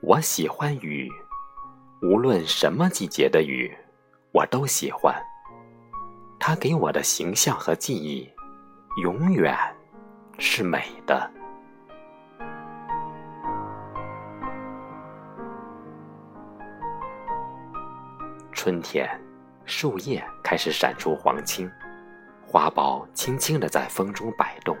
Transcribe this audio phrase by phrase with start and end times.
[0.00, 1.10] 我喜欢雨，
[2.02, 3.76] 无论什么季节的雨，
[4.32, 5.12] 我都喜欢。
[6.38, 8.30] 它给我的形象和记忆，
[9.02, 9.56] 永远
[10.38, 11.28] 是美的。
[18.52, 19.08] 春天，
[19.64, 21.68] 树叶开始闪出黄青，
[22.46, 24.76] 花苞轻轻的在风中摆动，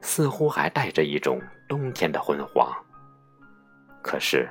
[0.00, 2.74] 似乎还带着一种冬天的昏黄。
[4.04, 4.46] 可是，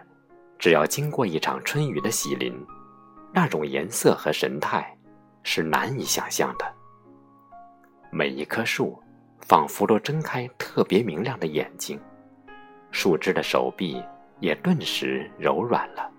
[0.57, 2.53] 只要经过一场春雨的洗淋，
[3.31, 4.97] 那种颜色和神态
[5.43, 6.65] 是难以想象的。
[8.11, 8.99] 每一棵树
[9.41, 12.01] 仿佛都睁开特别明亮的眼睛，
[12.89, 14.03] 树枝的手臂
[14.39, 16.09] 也顿时柔软了，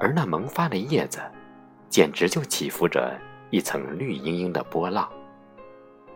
[0.00, 1.20] 而那萌发的叶子，
[1.88, 3.16] 简直就起伏着
[3.50, 5.08] 一层绿莹莹的波浪。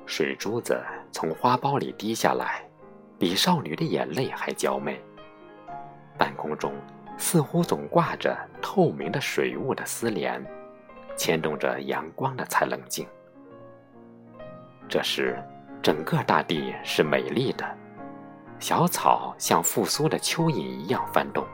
[0.06, 0.82] 水珠子
[1.12, 2.68] 从花苞里滴下来，
[3.16, 5.00] 比少女的眼泪还娇媚。
[6.18, 6.72] 半空中
[7.16, 10.44] 似乎总挂着透明的水雾的丝帘，
[11.16, 13.06] 牵动着阳光的才冷静。
[14.88, 15.42] 这时，
[15.82, 17.64] 整个大地是美丽的，
[18.58, 21.46] 小草像复苏的蚯蚓一样翻动，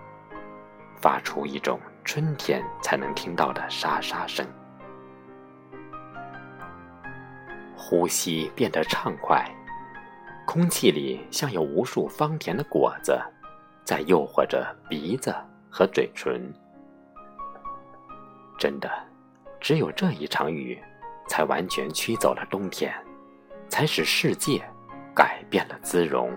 [1.00, 4.46] 发出一种春天才能听到的沙沙声。
[7.76, 9.44] 呼吸变得畅快，
[10.44, 13.20] 空气里像有无数芳甜的果子。
[13.86, 15.32] 在诱惑着鼻子
[15.70, 16.52] 和嘴唇。
[18.58, 18.90] 真的，
[19.60, 20.76] 只有这一场雨，
[21.28, 22.92] 才完全驱走了冬天，
[23.68, 24.60] 才使世界
[25.14, 26.36] 改变了姿容。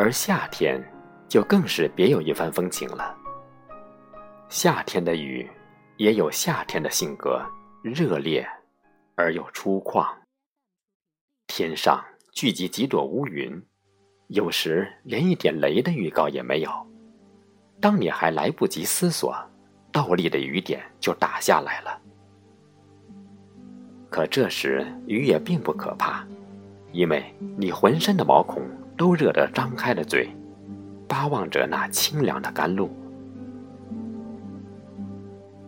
[0.00, 0.80] 而夏天，
[1.28, 3.16] 就更是别有一番风情了。
[4.48, 5.44] 夏天的雨，
[5.96, 7.44] 也有夏天的性格，
[7.82, 8.48] 热烈
[9.16, 10.06] 而又粗犷。
[11.48, 12.00] 天上
[12.30, 13.60] 聚集几朵乌云，
[14.28, 16.70] 有时连一点雷的预告也没有。
[17.80, 19.34] 当你还来不及思索，
[19.90, 22.00] 倒立的雨点就打下来了。
[24.08, 26.24] 可这时雨也并不可怕，
[26.92, 28.62] 因为你浑身的毛孔。
[28.98, 30.28] 都热得张开了嘴，
[31.06, 32.90] 巴望着那清凉的甘露。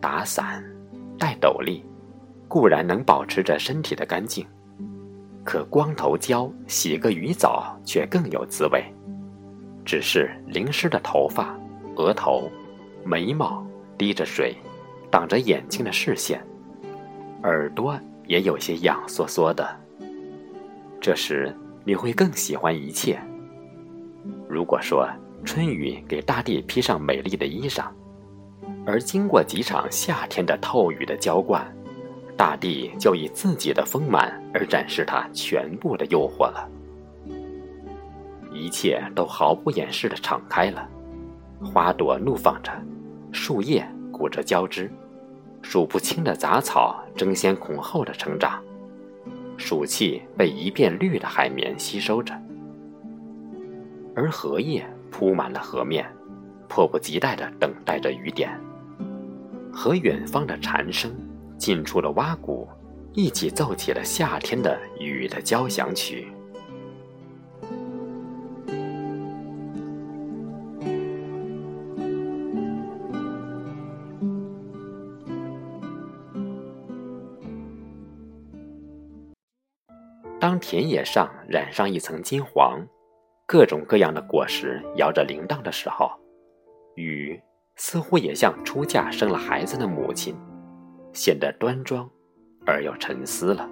[0.01, 0.61] 打伞、
[1.17, 1.81] 戴斗笠，
[2.49, 4.45] 固然能保持着身体的干净，
[5.45, 8.83] 可光头浇洗个鱼澡却更有滋味。
[9.85, 11.57] 只是淋湿的头发、
[11.95, 12.51] 额头、
[13.05, 13.65] 眉毛
[13.97, 14.53] 滴着水，
[15.09, 16.45] 挡着眼睛的视线，
[17.43, 17.97] 耳朵
[18.27, 19.65] 也有些痒缩缩的。
[20.99, 21.55] 这时。
[21.83, 23.19] 你会更喜欢一切。
[24.47, 25.09] 如果说
[25.43, 27.85] 春雨给大地披上美丽的衣裳，
[28.85, 31.65] 而经过几场夏天的透雨的浇灌，
[32.37, 36.69] 大地就以自己的丰满而展示它全部的诱惑了。
[38.53, 40.87] 一切都毫不掩饰的敞开了，
[41.63, 42.71] 花朵怒放着，
[43.31, 44.91] 树叶鼓着交织，
[45.61, 48.61] 数不清的杂草争先恐后的成长。
[49.61, 52.33] 暑气被一片绿的海绵吸收着，
[54.15, 56.03] 而荷叶铺满了河面，
[56.67, 58.49] 迫不及待地等待着雨点。
[59.71, 61.13] 和远方的蝉声，
[61.57, 62.67] 近处的蛙鼓，
[63.13, 66.27] 一起奏起了夏天的雨的交响曲。
[80.41, 82.83] 当田野上染上一层金黄，
[83.45, 86.09] 各种各样的果实摇着铃铛的时候，
[86.95, 87.39] 雨
[87.75, 90.35] 似乎也像出嫁生了孩子的母亲，
[91.13, 92.09] 显得端庄
[92.65, 93.69] 而又沉思了。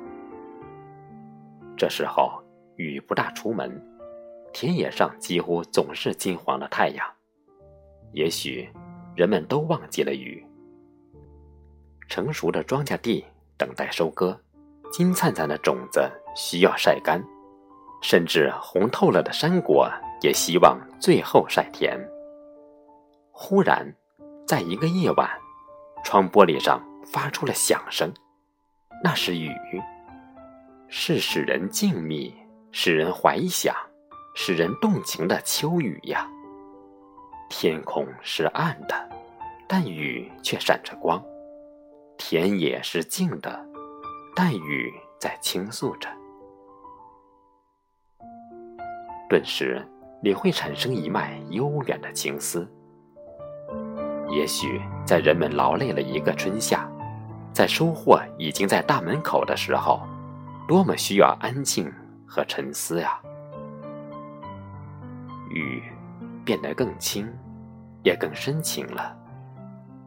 [1.76, 2.40] 这时候
[2.76, 3.84] 雨不大出门，
[4.54, 7.04] 田野上几乎总是金黄的太阳。
[8.14, 8.70] 也许
[9.16, 10.46] 人们都忘记了雨。
[12.08, 13.26] 成熟的庄稼地
[13.58, 14.40] 等待收割，
[14.92, 16.08] 金灿灿的种子。
[16.36, 17.24] 需要晒干，
[18.02, 19.90] 甚至红透了的山果
[20.22, 22.00] 也希望最后晒甜。
[23.32, 23.94] 忽然，
[24.46, 25.30] 在一个夜晚，
[26.04, 28.12] 窗玻璃上发出了响声，
[29.04, 29.52] 那是雨，
[30.88, 32.34] 是使人静谧、
[32.72, 33.76] 使人怀想、
[34.36, 36.28] 使人动情的秋雨呀。
[37.50, 39.10] 天空是暗的，
[39.68, 41.20] 但雨却闪着光；
[42.18, 43.66] 田野是静的，
[44.36, 46.10] 但雨在倾诉着。
[49.30, 49.86] 顿时，
[50.24, 52.68] 你会产生一脉悠远的情思。
[54.30, 56.90] 也许在人们劳累了一个春夏，
[57.54, 60.02] 在收获已经在大门口的时候，
[60.68, 61.92] 多么需要安静
[62.28, 63.20] 和沉思呀！
[65.50, 65.84] 雨
[66.46, 67.28] 变得更轻，
[68.04, 69.16] 也更深情了。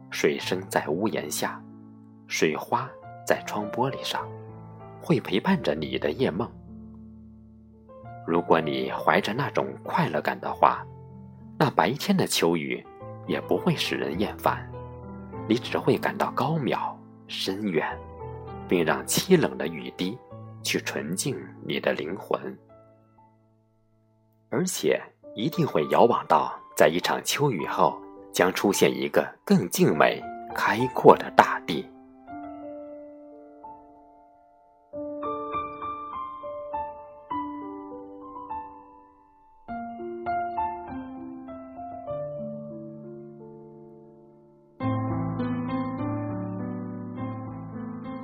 [0.09, 1.61] 水声在屋檐下，
[2.27, 2.89] 水花
[3.25, 4.25] 在窗玻璃上，
[5.03, 6.49] 会陪伴着你的夜梦。
[8.25, 10.83] 如果你怀着那种快乐感的话，
[11.59, 12.83] 那白天的秋雨。
[13.25, 14.69] 也不会使人厌烦，
[15.47, 16.93] 你只会感到高渺
[17.25, 17.87] 深远，
[18.67, 20.17] 并让凄冷的雨滴
[20.61, 21.33] 去纯净
[21.65, 22.37] 你的灵魂，
[24.49, 25.01] 而且
[25.37, 27.97] 一定会遥望到，在一场秋雨后，
[28.33, 30.21] 将出现一个更静美、
[30.53, 31.89] 开阔的大地。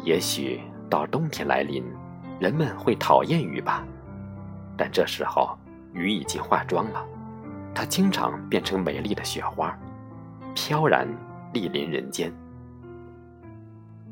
[0.09, 0.59] 也许
[0.89, 1.83] 到冬天来临，
[2.39, 3.85] 人们会讨厌雨吧，
[4.75, 5.55] 但这时候
[5.93, 7.05] 雨已经化妆了，
[7.75, 9.77] 它经常变成美丽的雪花，
[10.55, 11.07] 飘然
[11.53, 12.33] 莅临人间。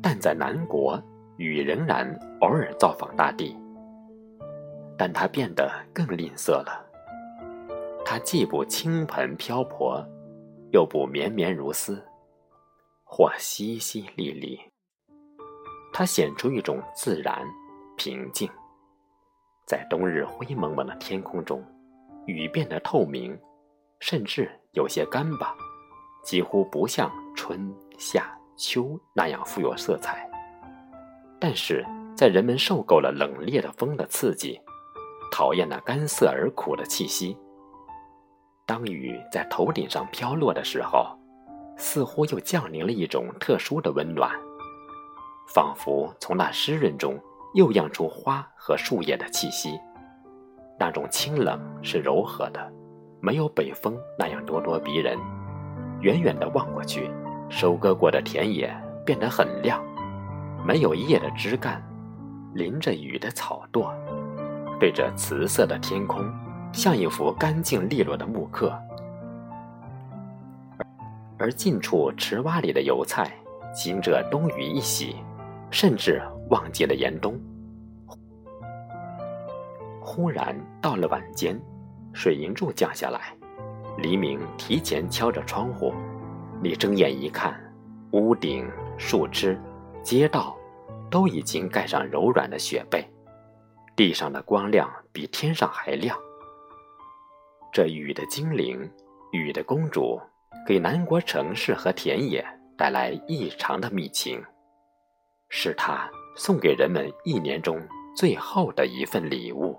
[0.00, 1.02] 但在南国，
[1.36, 2.08] 雨仍然
[2.42, 3.56] 偶尔造访大地，
[4.96, 6.86] 但它变得更吝啬了。
[8.04, 10.00] 它既不倾盆漂泊，
[10.70, 12.00] 又不绵绵如丝，
[13.02, 14.60] 或淅淅沥沥。
[15.92, 17.42] 它显出一种自然
[17.96, 18.48] 平静，
[19.66, 21.64] 在冬日灰蒙蒙的天空中，
[22.26, 23.36] 雨变得透明，
[24.00, 25.54] 甚至有些干巴，
[26.22, 30.28] 几乎不像春夏秋那样富有色彩。
[31.40, 31.84] 但是
[32.16, 34.60] 在人们受够了冷冽的风的刺激，
[35.32, 37.36] 讨厌那干涩而苦的气息，
[38.66, 41.16] 当雨在头顶上飘落的时候，
[41.76, 44.30] 似乎又降临了一种特殊的温暖。
[45.48, 47.18] 仿佛从那湿润中
[47.54, 49.80] 又漾出花和树叶的气息，
[50.78, 52.70] 那种清冷是柔和的，
[53.20, 55.18] 没有北风那样咄咄逼人。
[56.00, 57.10] 远远地望过去，
[57.48, 58.70] 收割过的田野
[59.06, 59.82] 变得很亮，
[60.64, 61.82] 没有叶的枝干，
[62.54, 63.90] 淋着雨的草垛，
[64.78, 66.22] 对着瓷色的天空，
[66.72, 68.78] 像一幅干净利落的木刻。
[71.38, 73.32] 而近处池洼里的油菜，
[73.74, 75.16] 经着冬雨一洗。
[75.70, 77.38] 甚至忘记了严冬。
[80.00, 81.60] 忽然到了晚间，
[82.12, 83.36] 水银柱降下来，
[83.98, 85.92] 黎明提前敲着窗户。
[86.62, 87.54] 你睁眼一看，
[88.12, 89.60] 屋顶、树枝、
[90.02, 90.56] 街道，
[91.10, 93.06] 都已经盖上柔软的雪被，
[93.94, 96.16] 地上的光亮比天上还亮。
[97.70, 98.90] 这雨的精灵，
[99.30, 100.18] 雨的公主，
[100.66, 102.44] 给南国城市和田野
[102.76, 104.42] 带来异常的密情。
[105.48, 107.80] 是他送给人们一年中
[108.16, 109.76] 最后的一份礼物。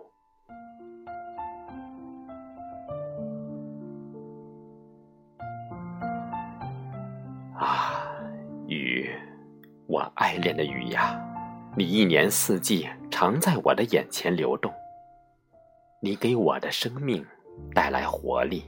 [7.55, 8.03] 啊，
[8.67, 9.09] 雨，
[9.87, 11.19] 我爱恋的雨呀！
[11.75, 14.73] 你一年四季常在我的眼前流动。
[16.01, 17.25] 你给我的生命
[17.75, 18.63] 带来活力，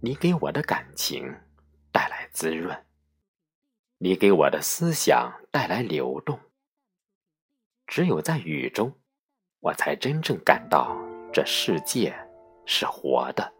[0.00, 1.22] 你给我的感情
[1.92, 2.76] 带来滋润。
[4.02, 6.38] 你给我的思想带来流动。
[7.86, 8.90] 只有在雨中，
[9.60, 10.96] 我才真正感到
[11.30, 12.14] 这世界
[12.64, 13.52] 是活的，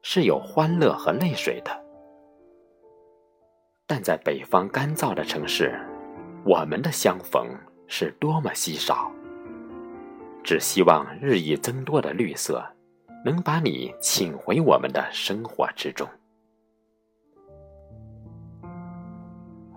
[0.00, 1.84] 是有欢乐和泪水的。
[3.84, 5.76] 但在北方干燥的城市，
[6.44, 7.48] 我们的相逢
[7.88, 9.10] 是多么稀少。
[10.44, 12.64] 只希望日益增多的绿色，
[13.24, 16.08] 能把你请回我们的生活之中。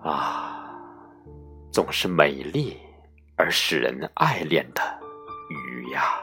[0.02, 0.68] 啊，
[1.72, 2.76] 总是美丽
[3.36, 4.82] 而使人爱恋的
[5.50, 6.20] 鱼呀。